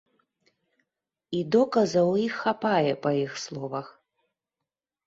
І 1.39 1.43
доказаў 1.57 2.07
у 2.15 2.17
іх 2.27 2.35
хапае, 2.47 2.91
па 3.05 3.09
іх 3.25 3.31
словах. 3.47 3.87